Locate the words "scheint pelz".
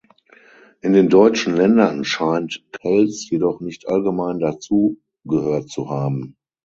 2.05-3.29